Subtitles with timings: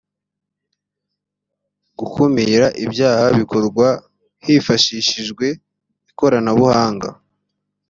[1.99, 3.87] gukumira ibyaha bikorwa
[4.45, 5.45] hifashishijwe
[6.09, 7.09] ikoranabuhanga